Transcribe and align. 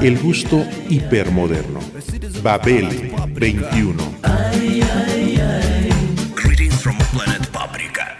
El 0.00 0.18
gusto 0.18 0.64
hipermoderno. 0.88 1.80
Babel 2.42 3.12
21. 3.34 4.02
Greetings 6.34 6.74
from 6.74 6.96
planet 7.12 7.46
Paprika. 7.48 8.16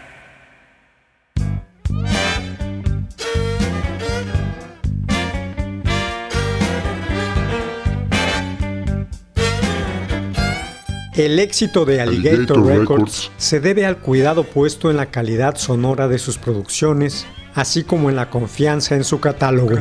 El 11.15 11.39
éxito 11.39 11.85
de 11.85 12.01
Alligator, 12.01 12.33
Alligator 12.33 12.67
Records, 12.67 12.79
Records. 12.79 13.31
se 13.37 13.61
debe 13.61 13.85
al 13.85 13.99
cuidado 13.99 14.45
puesto 14.45 14.91
en 14.91 14.97
la 14.97 15.07
calidad 15.07 15.57
sonora 15.57 16.09
de 16.09 16.19
sus 16.19 16.39
producciones, 16.39 17.27
así 17.55 17.85
como 17.85 18.09
en 18.09 18.17
la 18.17 18.31
confianza 18.31 18.97
en 18.97 19.05
su 19.05 19.21
catálogo. 19.21 19.77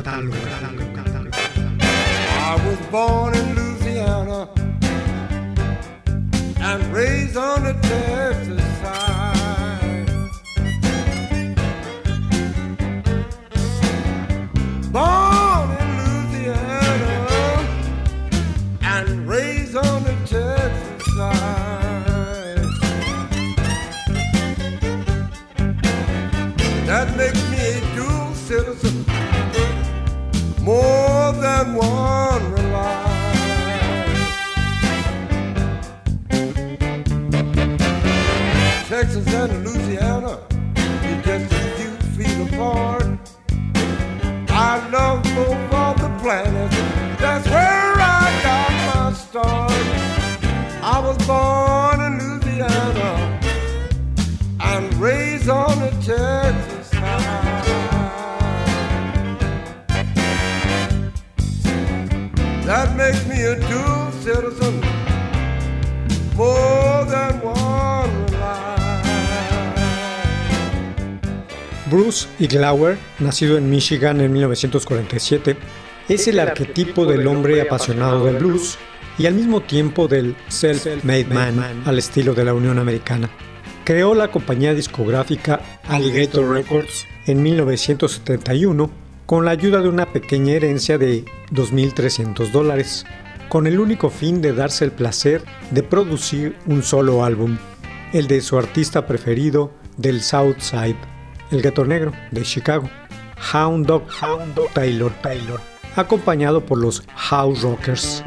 That 26.91 27.15
makes 27.15 27.41
me 27.49 27.57
a 27.57 27.95
dual 27.95 28.35
citizen 28.35 29.05
more 30.61 31.31
than 31.31 31.75
one 31.75 32.30
Texas 39.01 39.30
Bruce 71.91 72.29
Iglauer, 72.39 72.97
nacido 73.19 73.57
en 73.57 73.69
Michigan 73.69 74.21
en 74.21 74.31
1947, 74.31 75.57
es 76.07 76.27
el 76.29 76.39
arquetipo 76.39 77.05
del 77.05 77.27
hombre 77.27 77.61
apasionado 77.61 78.25
del 78.25 78.37
blues 78.37 78.77
y 79.17 79.25
al 79.25 79.33
mismo 79.33 79.59
tiempo 79.59 80.07
del 80.07 80.37
self-made 80.47 81.25
man 81.25 81.83
al 81.85 81.99
estilo 81.99 82.33
de 82.33 82.45
la 82.45 82.53
Unión 82.53 82.79
Americana. 82.79 83.29
Creó 83.83 84.15
la 84.15 84.31
compañía 84.31 84.73
discográfica 84.73 85.59
Alligator 85.89 86.49
Records 86.49 87.05
en 87.27 87.43
1971 87.43 88.89
con 89.25 89.43
la 89.43 89.51
ayuda 89.51 89.81
de 89.81 89.89
una 89.89 90.13
pequeña 90.13 90.53
herencia 90.53 90.97
de 90.97 91.25
2.300 91.51 92.51
dólares, 92.51 93.05
con 93.49 93.67
el 93.67 93.81
único 93.81 94.09
fin 94.09 94.41
de 94.41 94.53
darse 94.53 94.85
el 94.85 94.91
placer 94.91 95.43
de 95.71 95.83
producir 95.83 96.55
un 96.67 96.83
solo 96.83 97.25
álbum, 97.25 97.57
el 98.13 98.27
de 98.27 98.39
su 98.39 98.57
artista 98.57 99.05
preferido 99.05 99.73
del 99.97 100.21
South 100.21 100.59
Side, 100.59 101.10
el 101.51 101.61
gato 101.61 101.85
negro 101.85 102.11
de 102.31 102.43
Chicago, 102.43 102.89
Hound 103.53 103.85
Dog, 103.85 104.03
Hound 104.21 104.55
Dog. 104.55 104.69
Taylor, 104.73 105.11
Taylor, 105.21 105.59
acompañado 105.95 106.65
por 106.65 106.77
los 106.77 107.03
House 107.15 107.61
Rockers. 107.61 108.23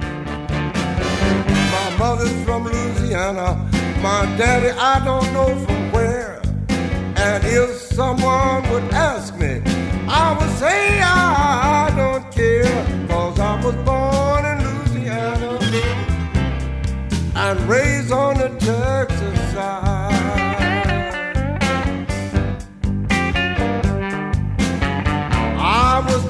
My 1.49 1.99
mother's 1.99 2.33
from 2.45 2.65
Louisiana. 2.65 3.57
My 4.03 4.27
daddy, 4.37 4.69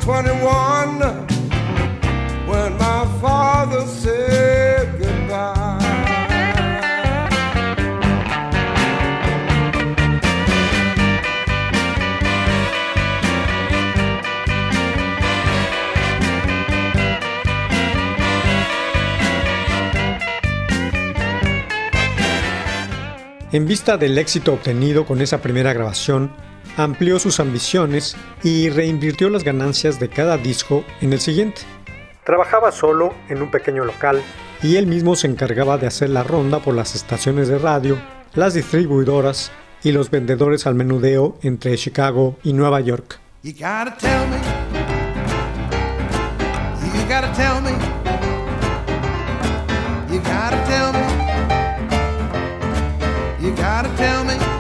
21 0.04 1.00
when 2.46 2.76
my 2.76 3.06
father 3.22 3.86
said 3.86 4.98
goodbye. 4.98 5.78
En 23.52 23.66
vista 23.66 23.96
del 23.96 24.18
éxito 24.18 24.52
obtenido 24.52 25.06
con 25.06 25.22
esa 25.22 25.40
primera 25.40 25.72
grabación, 25.72 26.30
amplió 26.76 27.18
sus 27.18 27.40
ambiciones 27.40 28.16
y 28.42 28.68
reinvirtió 28.70 29.30
las 29.30 29.44
ganancias 29.44 30.00
de 30.00 30.08
cada 30.08 30.36
disco 30.38 30.84
en 31.00 31.12
el 31.12 31.20
siguiente. 31.20 31.62
Trabajaba 32.24 32.72
solo 32.72 33.14
en 33.28 33.42
un 33.42 33.50
pequeño 33.50 33.84
local 33.84 34.22
y 34.62 34.76
él 34.76 34.86
mismo 34.86 35.14
se 35.14 35.26
encargaba 35.26 35.78
de 35.78 35.86
hacer 35.86 36.10
la 36.10 36.22
ronda 36.22 36.60
por 36.60 36.74
las 36.74 36.94
estaciones 36.94 37.48
de 37.48 37.58
radio, 37.58 37.98
las 38.34 38.54
distribuidoras 38.54 39.52
y 39.82 39.92
los 39.92 40.10
vendedores 40.10 40.66
al 40.66 40.74
menudeo 40.74 41.38
entre 41.42 41.76
Chicago 41.76 42.38
y 42.42 42.54
Nueva 42.54 42.80
York. 42.80 43.20
You 43.42 43.52
gotta 43.52 43.94
tell 43.98 44.26
me. 44.30 44.38
You 53.40 53.50
gotta 53.54 53.90
tell 53.96 54.24
me. 54.24 54.53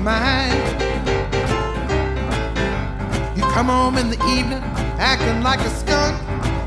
Mind. 0.00 0.54
You 3.36 3.42
come 3.52 3.66
home 3.66 3.98
in 3.98 4.08
the 4.08 4.20
evening 4.26 4.62
acting 4.98 5.42
like 5.42 5.60
a 5.60 5.70
skunk. 5.70 6.16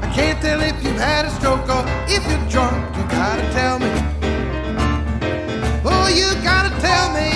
I 0.03 0.11
can't 0.13 0.39
tell 0.41 0.61
if 0.61 0.83
you've 0.83 0.99
had 0.99 1.25
a 1.25 1.31
stroke 1.31 1.67
or 1.69 1.83
if 2.07 2.21
you're 2.29 2.49
drunk. 2.49 2.77
You 2.95 3.03
gotta 3.09 3.41
tell 3.51 3.79
me. 3.79 3.91
Oh, 5.85 6.07
you 6.09 6.29
gotta 6.43 6.69
tell 6.81 7.07
me. 7.17 7.29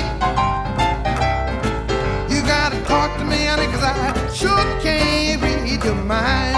You 2.33 2.41
gotta 2.43 2.79
talk 2.85 3.17
to 3.17 3.25
me, 3.25 3.45
honey, 3.45 3.65
cause 3.67 3.83
I 3.83 3.95
sure 4.33 4.63
can't 4.81 5.41
read 5.41 5.83
your 5.83 5.95
mind. 5.95 6.57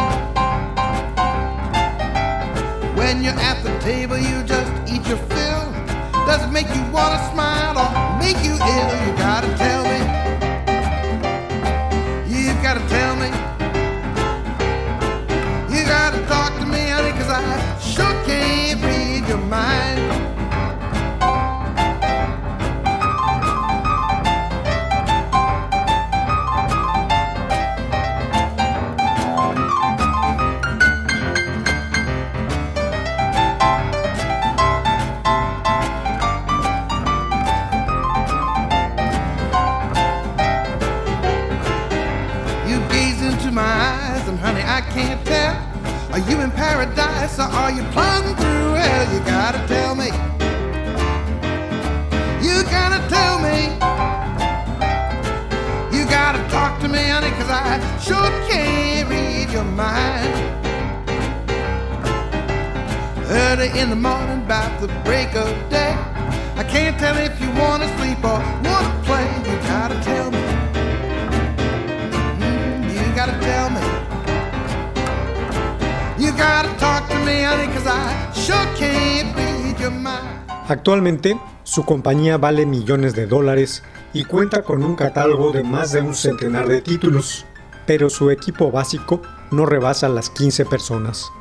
When 2.98 3.24
you're 3.24 3.40
at 3.40 3.64
the 3.64 3.78
table, 3.80 4.18
you 4.18 4.44
just 4.44 4.72
eat 4.92 5.08
your 5.08 5.18
fill. 5.18 5.72
Does 6.28 6.44
it 6.44 6.52
make 6.52 6.68
you 6.76 6.84
wanna 6.92 7.20
smile 7.32 7.78
or 7.78 8.09
make 8.34 8.44
you 8.46 8.54
ill? 8.54 8.90
You 9.06 9.12
gotta 9.18 9.50
tell 9.58 9.84
me. 9.92 10.00
You 12.28 12.54
gotta 12.62 12.86
tell 12.88 13.16
me. 13.16 13.30
You 15.76 15.84
gotta 15.86 16.24
talk 16.28 16.60
to 16.60 16.66
me, 16.66 16.90
honey, 16.90 17.12
cause 17.12 17.30
I 17.30 17.69
Actualmente, 80.68 81.40
su 81.64 81.86
compañía 81.86 82.38
vale 82.38 82.66
millones 82.66 83.16
de 83.16 83.26
dólares 83.26 83.84
y 84.14 84.26
cuenta 84.26 84.64
con 84.64 84.84
un 84.84 84.96
catálogo 84.96 85.52
de 85.52 85.64
más 85.64 85.94
de 85.94 86.02
un 86.02 86.14
centenar 86.14 86.68
de 86.68 86.82
títulos, 86.82 87.46
pero 87.86 88.10
su 88.10 88.32
equipo 88.32 88.70
básico 88.70 89.22
no 89.50 89.66
rebasa 89.66 90.10
las 90.10 90.30
15 90.30 90.66
personas. 90.66 91.32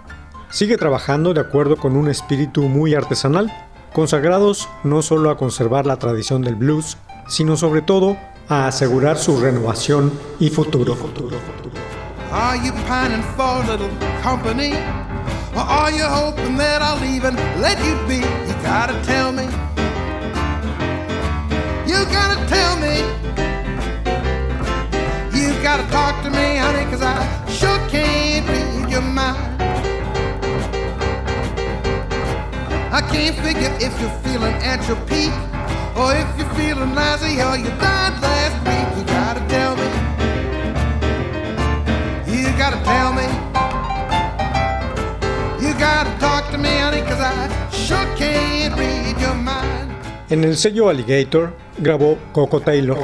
Sigue 0.51 0.79
trabajando 0.79 1.35
de 1.35 1.41
acuerdo 1.41 1.77
con 1.77 1.97
un 1.97 2.09
espíritu 2.09 2.63
muy 2.63 2.95
artesanal, 2.95 3.53
consagrados 3.93 4.69
no 4.85 5.03
solo 5.03 5.31
a 5.31 5.37
conservar 5.37 5.87
la 5.87 5.97
tradición 5.97 6.43
del 6.43 6.55
blues, 6.55 6.99
sino 7.29 7.57
sobre 7.57 7.83
todo 7.83 8.17
a 8.49 8.67
asegurar 8.67 9.19
su 9.19 9.41
renovación 9.41 10.13
y 10.39 10.51
futuro. 10.51 10.97
Are 12.31 12.57
you 12.59 12.73
pining 12.85 13.23
for 13.23 13.63
a 13.63 13.67
little 13.67 13.89
company? 14.21 14.75
Or 15.57 15.65
are 15.65 15.91
you 15.91 16.05
hoping 16.05 16.59
that 16.59 16.83
I'll 16.83 17.03
even 17.03 17.35
let 17.59 17.79
you 17.81 17.97
be? 18.07 18.17
You 18.17 18.55
gotta 18.63 18.93
tell 19.03 19.33
me. 19.33 19.45
You 21.89 22.05
gotta 22.13 22.39
tell 22.47 22.77
me. 22.85 23.01
You 25.33 25.55
gotta 25.63 25.91
talk 25.91 26.23
to 26.25 26.31
me, 26.31 26.59
honey, 26.59 26.85
cause 26.91 27.01
I 27.01 27.17
sure 27.49 27.79
can't 27.89 28.47
read 28.47 28.91
your 28.91 29.01
mind. 29.01 29.63
I 32.93 33.01
can't 33.11 33.37
figure 33.37 33.73
if 33.81 33.99
you're 33.99 34.19
feeling 34.21 34.55
at 34.63 34.87
your 34.87 35.01
peak 35.07 35.33
or 35.97 36.13
if 36.13 36.29
you're 36.37 36.55
feeling 36.61 36.95
lousy 36.95 37.41
or 37.41 37.57
you 37.57 37.71
died 37.81 38.21
last 38.21 38.57
week. 38.69 38.99
You 38.99 39.05
gotta 39.07 39.41
tell 39.49 39.77
me. 39.77 39.88
You 42.69 42.75
gotta 42.75 42.85
tell 42.85 43.15
me. 43.15 43.23
You 45.59 45.73
gotta 45.79 46.11
talk 46.21 46.51
to 46.51 46.59
me, 46.59 46.69
honey, 46.69 47.01
cause 47.01 47.19
I 47.19 47.49
sure 47.73 48.05
can't 48.15 48.77
read 48.77 49.19
your 49.19 49.35
mind. 49.37 49.91
En 50.29 50.45
el 50.45 50.55
sello 50.55 50.91
Alligator 50.91 51.55
grabó 51.79 52.19
Coco 52.33 52.61
Taylor. 52.61 52.99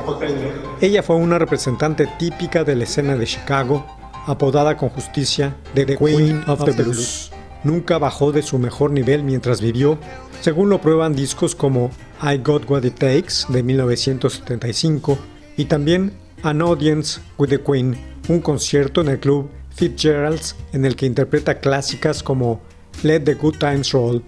Ella 0.83 1.03
fue 1.03 1.17
una 1.17 1.39
representante 1.39 2.07
típica 2.19 2.63
de 2.63 2.77
la 2.77 2.85
escena 2.85 3.17
de 3.17 3.25
Chicago, 3.25 3.87
apodada 4.27 4.77
con 4.77 4.91
justicia 4.91 5.57
de 5.75 5.87
The 5.87 5.97
Queen 5.97 6.45
of 6.47 6.63
the 6.67 6.73
Blues. 6.73 7.31
Nunca 7.63 7.97
bajó 7.97 8.33
de 8.33 8.43
su 8.43 8.59
mejor 8.59 8.91
nivel 8.91 9.25
mientras 9.25 9.63
vivió, 9.63 9.97
según 10.43 10.69
lo 10.69 10.83
prueban 10.83 11.15
discos 11.15 11.55
como 11.55 11.91
I 12.23 12.37
Got 12.37 12.69
What 12.69 12.85
It 12.85 12.99
Takes 12.99 13.47
de 13.49 13.63
1975 13.63 15.17
y 15.57 15.65
también 15.65 16.13
An 16.45 16.61
Audience 16.61 17.23
with 17.39 17.49
the 17.49 17.59
Queen, 17.59 17.97
un 18.29 18.41
concierto 18.41 19.01
en 19.01 19.09
el 19.09 19.19
club 19.19 19.49
Fitzgerald's 19.75 20.55
en 20.75 20.85
el 20.85 20.95
que 20.95 21.07
interpreta 21.07 21.59
clásicas 21.59 22.23
como 22.23 22.61
Let 23.03 23.21
the 23.21 23.33
Good 23.33 23.57
Times 23.57 23.93
Roll. 23.93 24.23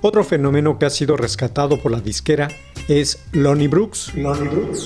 Otro 0.00 0.24
fenómeno 0.24 0.78
que 0.78 0.86
ha 0.86 0.90
sido 0.90 1.18
rescatado 1.18 1.78
por 1.78 1.92
la 1.92 2.00
disquera 2.00 2.48
es 2.88 3.18
Lonnie 3.32 3.68
Brooks, 3.68 4.12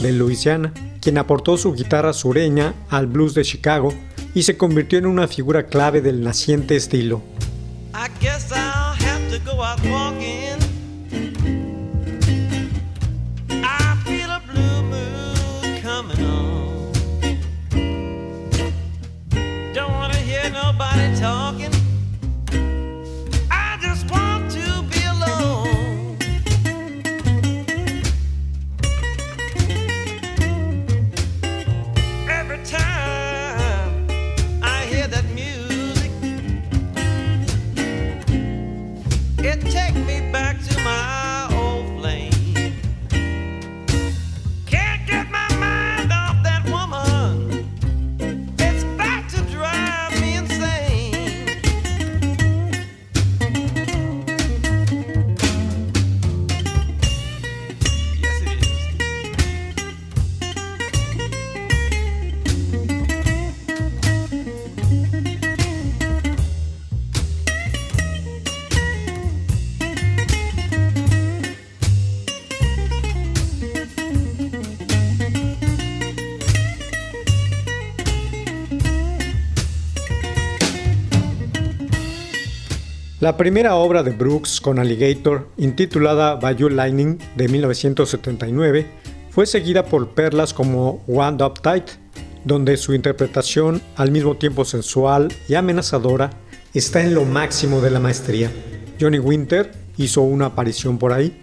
de 0.02 0.12
Louisiana, 0.12 0.72
quien 1.00 1.16
aportó 1.18 1.56
su 1.56 1.72
guitarra 1.74 2.12
sureña 2.12 2.74
al 2.90 3.06
blues 3.06 3.34
de 3.34 3.44
Chicago 3.44 3.94
y 4.34 4.42
se 4.42 4.56
convirtió 4.56 4.98
en 4.98 5.06
una 5.06 5.28
figura 5.28 5.66
clave 5.66 6.00
del 6.00 6.24
naciente 6.24 6.74
estilo. 6.74 7.22
I 7.94 8.08
guess 8.20 8.50
I'll 8.50 8.96
have 9.00 9.30
to 9.30 9.38
go 9.44 9.62
out 9.62 9.78
La 83.24 83.38
primera 83.38 83.76
obra 83.76 84.02
de 84.02 84.10
Brooks 84.10 84.60
con 84.60 84.78
Alligator, 84.78 85.48
intitulada 85.56 86.34
Bayou 86.34 86.68
Lightning 86.68 87.16
de 87.36 87.48
1979, 87.48 88.86
fue 89.30 89.46
seguida 89.46 89.86
por 89.86 90.10
perlas 90.10 90.52
como 90.52 91.02
Wound 91.06 91.40
Up 91.40 91.62
Tight, 91.62 91.86
donde 92.44 92.76
su 92.76 92.92
interpretación, 92.92 93.80
al 93.96 94.10
mismo 94.10 94.36
tiempo 94.36 94.66
sensual 94.66 95.32
y 95.48 95.54
amenazadora, 95.54 96.32
está 96.74 97.00
en 97.00 97.14
lo 97.14 97.24
máximo 97.24 97.80
de 97.80 97.90
la 97.92 97.98
maestría. 97.98 98.52
Johnny 99.00 99.20
Winter 99.20 99.72
hizo 99.96 100.20
una 100.20 100.44
aparición 100.44 100.98
por 100.98 101.14
ahí. 101.14 101.34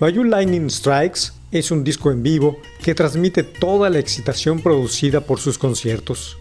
Bayou 0.00 0.24
Lightning 0.24 0.68
Strikes 0.68 1.32
es 1.50 1.70
un 1.70 1.82
disco 1.82 2.10
en 2.10 2.22
vivo 2.22 2.58
que 2.82 2.94
transmite 2.94 3.42
toda 3.42 3.88
la 3.88 4.00
excitación 4.00 4.60
producida 4.60 5.22
por 5.22 5.40
sus 5.40 5.56
conciertos. 5.56 6.36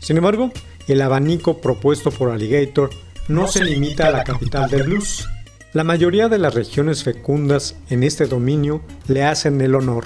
Sin 0.00 0.16
embargo, 0.16 0.50
el 0.88 1.00
abanico 1.00 1.60
propuesto 1.60 2.10
por 2.10 2.32
Alligator 2.32 2.90
no 3.32 3.48
se 3.48 3.64
limita 3.64 4.08
a 4.08 4.10
la 4.10 4.24
capital 4.24 4.68
del 4.68 4.82
blues. 4.84 5.26
La 5.72 5.84
mayoría 5.84 6.28
de 6.28 6.38
las 6.38 6.54
regiones 6.54 7.02
fecundas 7.02 7.76
en 7.88 8.02
este 8.02 8.26
dominio 8.26 8.82
le 9.08 9.24
hacen 9.24 9.60
el 9.62 9.74
honor, 9.74 10.04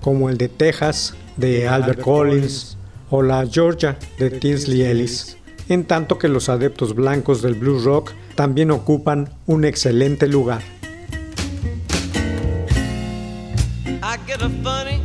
como 0.00 0.30
el 0.30 0.38
de 0.38 0.48
Texas 0.48 1.14
de 1.36 1.66
Albert 1.66 2.00
Collins 2.00 2.76
o 3.10 3.22
la 3.22 3.44
Georgia 3.46 3.98
de 4.18 4.30
Tinsley 4.30 4.82
Ellis, 4.82 5.38
en 5.68 5.84
tanto 5.84 6.18
que 6.18 6.28
los 6.28 6.48
adeptos 6.48 6.94
blancos 6.94 7.42
del 7.42 7.54
blues 7.54 7.82
rock 7.82 8.12
también 8.36 8.70
ocupan 8.70 9.30
un 9.46 9.64
excelente 9.64 10.28
lugar. 10.28 10.62
I 14.00 14.16
get 14.26 14.40
a 14.40 14.48
funny, 14.62 15.02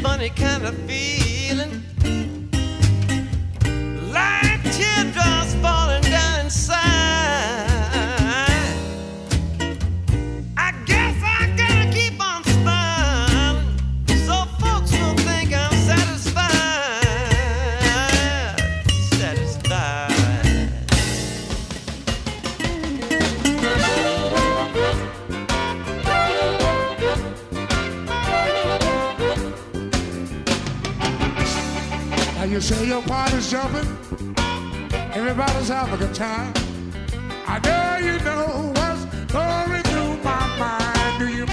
funny 0.00 0.30
kind 0.30 0.64
of 0.64 0.74
say 32.70 32.86
your 32.86 33.02
party's 33.02 33.50
jumping, 33.50 33.88
everybody's 35.12 35.68
having 35.68 35.94
a 35.94 35.96
good 35.96 36.14
time. 36.14 36.52
I 37.44 37.58
know 37.66 38.06
you 38.06 38.16
know 38.28 38.70
what's 38.76 39.04
going 39.32 39.82
through 39.90 40.14
my 40.22 40.44
mind. 40.62 41.18
Do 41.18 41.26
you 41.28 41.46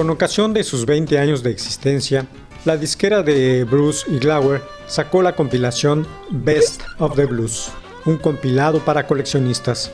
Con 0.00 0.08
ocasión 0.08 0.54
de 0.54 0.64
sus 0.64 0.86
20 0.86 1.18
años 1.18 1.42
de 1.42 1.50
existencia, 1.50 2.24
la 2.64 2.78
disquera 2.78 3.22
de 3.22 3.64
Bruce 3.64 4.10
y 4.10 4.18
Glauer 4.18 4.62
sacó 4.86 5.20
la 5.20 5.36
compilación 5.36 6.06
Best 6.30 6.80
of 6.98 7.16
the 7.16 7.26
Blues, 7.26 7.70
un 8.06 8.16
compilado 8.16 8.78
para 8.78 9.06
coleccionistas. 9.06 9.92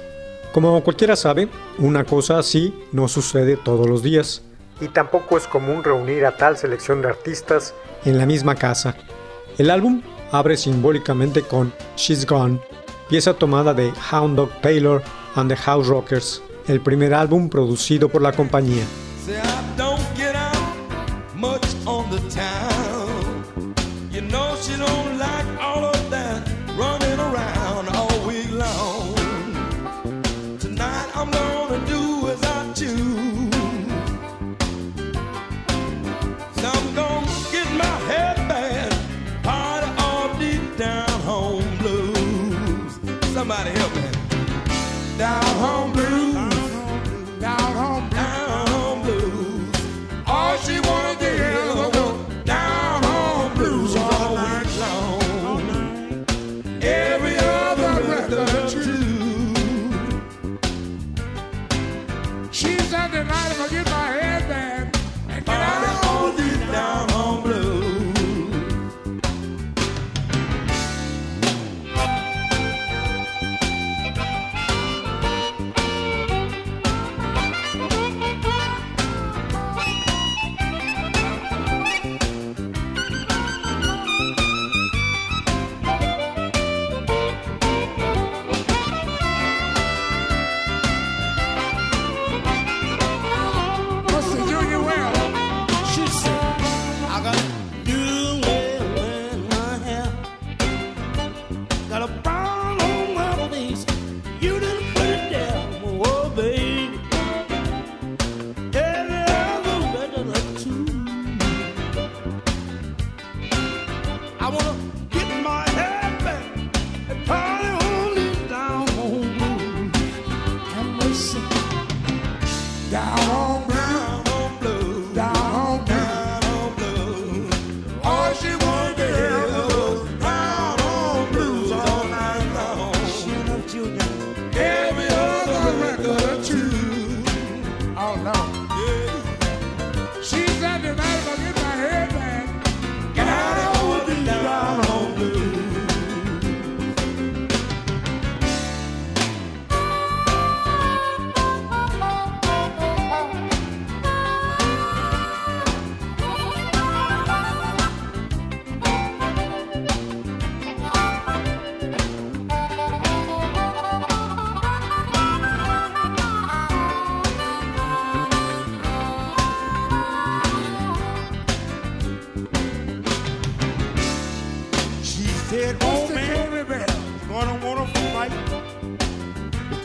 Como 0.53 0.81
cualquiera 0.85 1.17
sabe, 1.17 1.49
una 1.79 2.05
cosa 2.05 2.39
así 2.39 2.73
no 2.93 3.09
sucede 3.09 3.57
todos 3.57 3.89
los 3.89 4.05
días, 4.05 4.43
y 4.81 4.87
tampoco 4.87 5.37
es 5.37 5.49
común 5.49 5.83
reunir 5.83 6.25
a 6.25 6.37
tal 6.37 6.57
selección 6.57 7.03
de 7.03 7.09
artistas 7.09 7.75
en 8.05 8.17
la 8.17 8.27
misma 8.27 8.55
casa. 8.55 8.95
El 9.59 9.71
álbum 9.71 10.03
abre 10.31 10.57
simbólicamente 10.57 11.43
con 11.43 11.73
She's 11.97 12.25
Gone, 12.25 12.61
pieza 13.09 13.35
tomada 13.35 13.75
de 13.75 13.93
Hound 14.13 14.37
Dog 14.37 14.51
Taylor 14.61 15.03
and 15.35 15.51
the 15.51 15.57
House 15.57 15.89
Rockers, 15.89 16.45
el 16.69 16.81
primer 16.81 17.13
álbum 17.13 17.49
producido 17.49 18.09
por 18.09 18.23
la 18.23 18.31
compañía. 18.31 18.85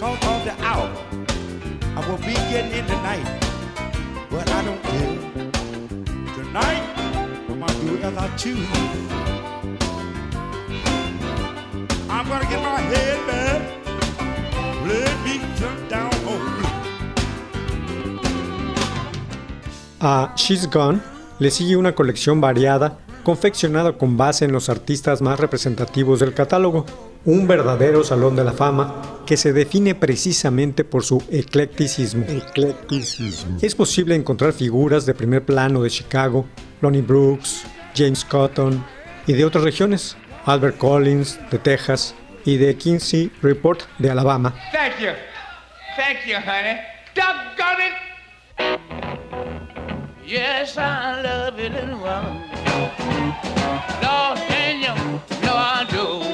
Because 0.02 0.26
of 0.26 0.44
the 0.46 0.56
hour. 0.66 0.90
I 1.96 2.10
will 2.10 2.18
be 2.18 2.34
getting 2.50 2.72
in 2.72 2.86
tonight, 2.88 3.24
but 4.32 4.50
I 4.50 4.66
don't 4.66 4.82
care. 4.82 5.18
Tonight, 6.34 6.84
I'm 7.48 7.60
gonna 7.60 7.86
do 7.86 8.02
as 8.02 8.18
I 8.18 8.28
choose. 8.36 8.68
I'm 12.10 12.28
gonna 12.28 12.50
get 12.50 12.62
my 12.64 12.82
head 12.92 13.20
back. 13.28 13.62
Let 14.88 15.14
me 15.24 15.40
jump 15.60 15.88
down 15.88 16.12
home. 16.26 16.66
A 20.00 20.34
She's 20.36 20.68
Gone 20.68 21.00
le 21.38 21.52
sigue 21.52 21.78
una 21.78 21.94
colección 21.94 22.42
variada 22.42 22.98
confeccionada 23.24 24.00
con 24.00 24.18
base 24.18 24.46
en 24.46 24.52
los 24.52 24.68
artistas 24.68 25.22
más 25.22 25.40
representativos 25.40 26.20
del 26.20 26.34
catálogo, 26.34 26.88
un 27.26 27.48
verdadero 27.48 28.04
salón 28.04 28.36
de 28.36 28.44
la 28.44 28.52
fama 28.54 29.24
que 29.26 29.38
se 29.38 29.54
define 29.54 29.96
precisamente 29.96 30.84
por 30.84 31.04
su 31.04 31.24
eclecticismo. 31.30 32.26
Es 33.62 33.76
posible 33.76 34.16
encontrar 34.16 34.54
figuras 34.54 35.06
de 35.06 35.14
primer 35.14 35.46
plano 35.46 35.84
de 35.84 35.90
Chicago, 35.90 36.48
Lonnie 36.82 37.02
Brooks, 37.02 37.64
James 37.96 38.26
Cotton 38.26 38.84
y 39.28 39.34
de 39.34 39.46
otras 39.46 39.64
regiones, 39.64 40.18
Albert 40.46 40.78
Collins 40.78 41.40
de 41.52 41.60
Texas 41.60 42.16
y 42.44 42.58
de 42.58 42.76
Kinsey 42.76 43.32
Report 43.42 43.82
de 44.00 44.10
Alabama. 44.10 44.56
Thank 44.72 45.00
you. 45.00 45.12
Thank 45.96 46.26
you, 46.26 46.38
honey. 46.38 46.80
Doggone 47.14 47.82
it! 47.84 47.94
Yes, 50.26 50.78
I 50.78 51.22
love 51.22 51.60
you, 51.60 51.70
little 51.70 52.00
woman. 52.00 52.42
Lord, 54.02 54.40
and 54.50 54.82
you 54.82 54.94
know 55.44 55.56
I 55.56 55.86
do. 55.92 56.31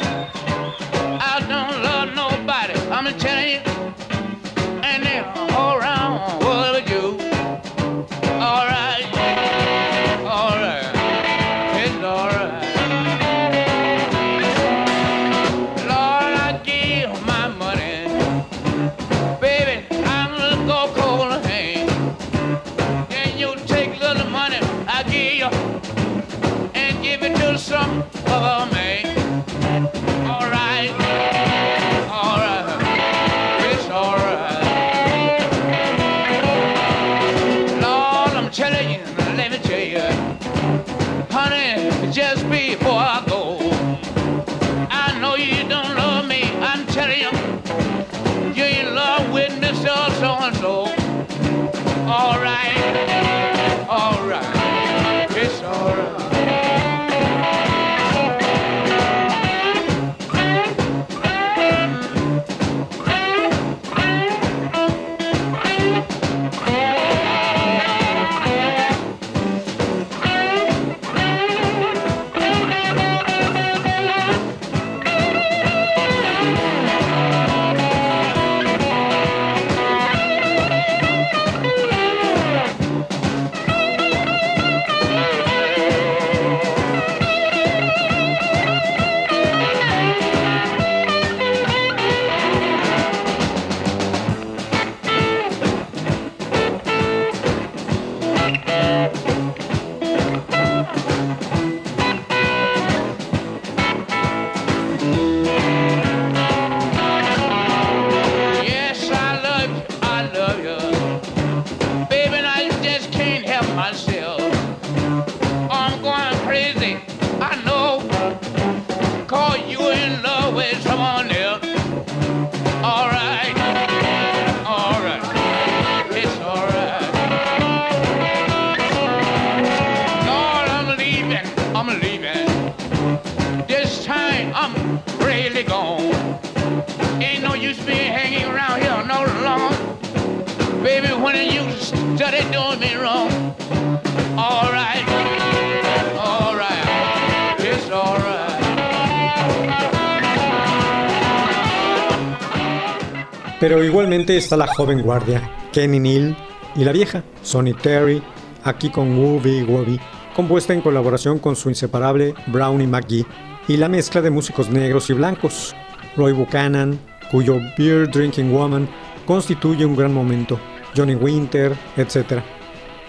Pero 153.59 153.83
igualmente 153.83 154.37
está 154.37 154.55
la 154.55 154.67
joven 154.67 155.01
guardia, 155.01 155.41
Kenny 155.73 155.99
Neal, 155.99 156.37
y 156.75 156.83
la 156.83 156.91
vieja, 156.91 157.23
Sonny 157.41 157.73
Terry, 157.73 158.21
aquí 158.63 158.89
con 158.89 159.17
Wooby 159.17 159.63
Wooby, 159.63 159.99
compuesta 160.35 160.73
en 160.73 160.81
colaboración 160.81 161.39
con 161.39 161.55
su 161.55 161.69
inseparable 161.69 162.35
Brownie 162.47 162.85
McGee, 162.85 163.25
y 163.67 163.77
la 163.77 163.89
mezcla 163.89 164.21
de 164.21 164.29
músicos 164.29 164.69
negros 164.69 165.09
y 165.09 165.13
blancos, 165.13 165.75
Roy 166.15 166.33
Buchanan, 166.33 166.99
cuyo 167.31 167.57
Beer 167.77 168.09
Drinking 168.09 168.51
Woman 168.53 168.87
constituye 169.25 169.85
un 169.85 169.95
gran 169.95 170.13
momento, 170.13 170.59
Johnny 170.95 171.15
Winter, 171.15 171.75
etc. 171.97 172.41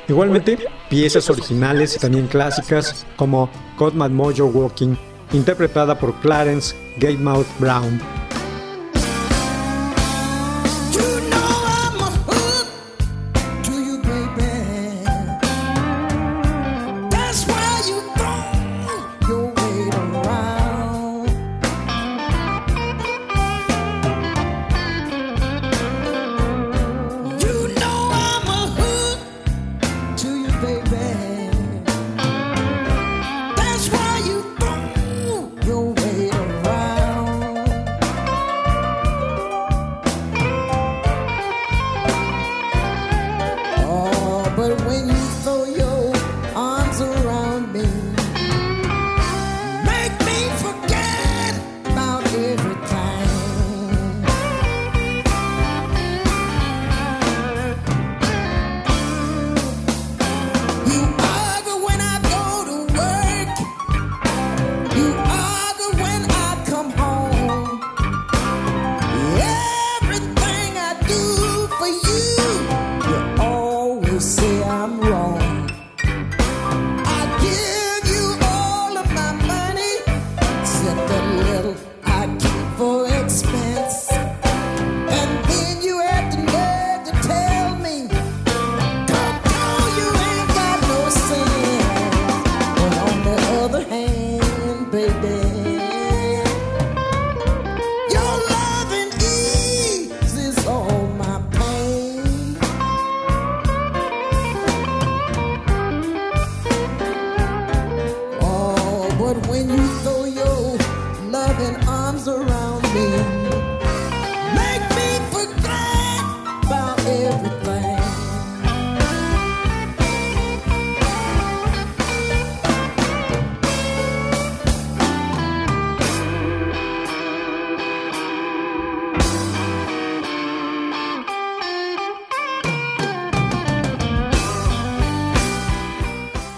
Igualmente, 0.08 0.58
piezas 0.88 1.28
originales 1.28 1.96
y 1.96 1.98
también 1.98 2.26
clásicas 2.26 3.06
como 3.16 3.50
My 3.94 4.08
Mojo 4.08 4.46
Walking, 4.46 4.96
interpretada 5.32 5.98
por 5.98 6.14
Clarence 6.20 6.74
Gatemouth 6.98 7.46
Brown. 7.58 8.00
Say 74.28 74.62
I'm 74.62 75.00
wrong. 75.00 75.17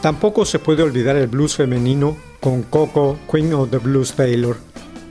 Tampoco 0.02 0.46
se 0.46 0.58
puede 0.58 0.82
olvidar 0.82 1.16
el 1.16 1.26
blues 1.26 1.56
femenino 1.56 2.16
con 2.40 2.62
Coco, 2.62 3.18
Queen 3.30 3.52
of 3.52 3.70
the 3.70 3.76
Blues 3.76 4.14
Taylor, 4.14 4.56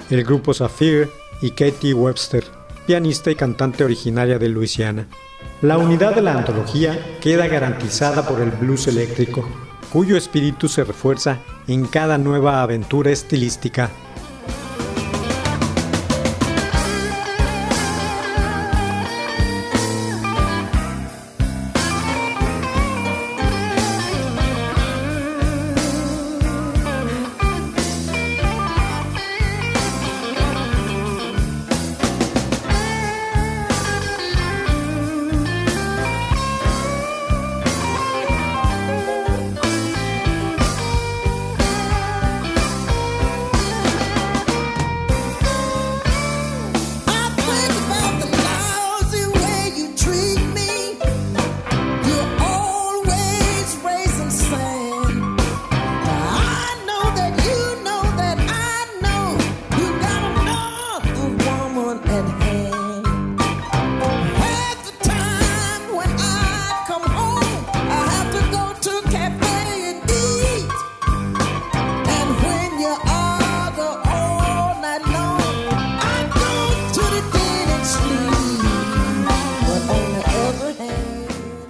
el 0.09 0.23
grupo 0.23 0.51
Zafir 0.51 1.09
y 1.43 1.51
Katie 1.51 1.93
Webster, 1.93 2.43
pianista 2.87 3.29
y 3.29 3.35
cantante 3.35 3.83
originaria 3.83 4.39
de 4.39 4.49
Luisiana. 4.49 5.07
La 5.61 5.77
unidad 5.77 6.15
de 6.15 6.23
la 6.23 6.33
antología 6.33 6.99
queda 7.21 7.47
garantizada 7.47 8.27
por 8.27 8.41
el 8.41 8.49
blues 8.49 8.87
eléctrico, 8.87 9.47
cuyo 9.93 10.17
espíritu 10.17 10.67
se 10.67 10.83
refuerza 10.83 11.37
en 11.67 11.85
cada 11.85 12.17
nueva 12.17 12.63
aventura 12.63 13.11
estilística. 13.11 13.91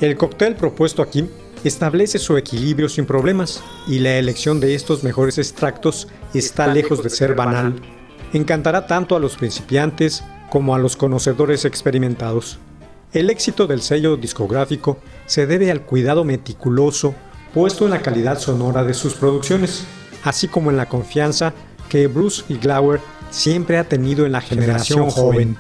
El 0.10 0.18
cóctel 0.18 0.56
propuesto 0.56 1.04
aquí 1.04 1.30
establece 1.64 2.18
su 2.18 2.36
equilibrio 2.36 2.90
sin 2.90 3.06
problemas 3.06 3.62
y 3.86 4.00
la 4.00 4.18
elección 4.18 4.60
de 4.60 4.74
estos 4.74 5.04
mejores 5.04 5.38
extractos 5.38 6.08
está 6.34 6.66
lejos 6.66 7.04
de 7.04 7.12
ser 7.12 7.36
banal. 7.36 7.76
Encantará 8.34 8.88
tanto 8.88 9.16
a 9.16 9.20
los 9.20 9.36
principiantes 9.36 10.24
como 10.50 10.74
a 10.74 10.80
los 10.80 10.98
conocedores 10.98 11.64
experimentados. 11.64 12.58
El 13.14 13.30
éxito 13.30 13.68
del 13.68 13.84
sello 13.84 14.18
discográfico 14.18 14.98
se 15.28 15.46
debe 15.46 15.70
al 15.70 15.84
cuidado 15.84 16.24
meticuloso 16.24 17.14
puesto 17.54 17.86
en 17.86 17.92
la 17.92 18.02
calidad 18.02 18.40
sonora 18.40 18.84
de 18.84 18.96
sus 18.96 19.14
producciones, 19.14 19.84
así 20.24 20.48
como 20.48 20.72
en 20.72 20.78
la 20.78 20.90
confianza 20.90 21.54
que 21.88 22.08
Bruce 22.08 22.46
y 22.50 22.58
Glauer 22.58 23.00
siempre 23.30 23.78
ha 23.78 23.84
tenido 23.84 24.26
en 24.26 24.32
la 24.32 24.42
generación 24.42 25.12
joven. 25.12 25.56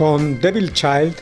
Con 0.00 0.40
Devil 0.40 0.72
Child, 0.72 1.14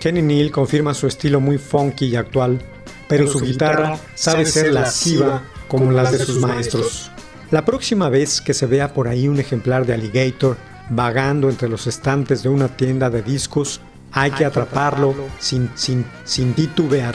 Kenny 0.00 0.20
Neal 0.20 0.50
confirma 0.50 0.92
su 0.92 1.06
estilo 1.06 1.38
muy 1.38 1.56
funky 1.56 2.06
y 2.06 2.16
actual, 2.16 2.60
pero 3.06 3.28
su 3.28 3.38
guitarra 3.38 3.96
sabe 4.16 4.44
ser 4.44 4.72
lasciva 4.72 5.44
como 5.68 5.92
las 5.92 6.10
de 6.10 6.18
sus 6.18 6.40
maestros. 6.40 7.12
La 7.52 7.64
próxima 7.64 8.08
vez 8.08 8.40
que 8.40 8.52
se 8.52 8.66
vea 8.66 8.92
por 8.92 9.06
ahí 9.06 9.28
un 9.28 9.38
ejemplar 9.38 9.86
de 9.86 9.94
Alligator 9.94 10.56
vagando 10.90 11.48
entre 11.48 11.68
los 11.68 11.86
estantes 11.86 12.42
de 12.42 12.48
una 12.48 12.66
tienda 12.66 13.08
de 13.08 13.22
discos, 13.22 13.80
hay 14.10 14.32
que 14.32 14.44
atraparlo 14.44 15.14
sin, 15.38 15.70
sin, 15.76 16.04
sin 16.24 16.54
titubear. 16.54 17.14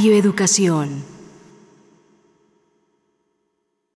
Radio 0.00 0.16
Educación. 0.16 1.19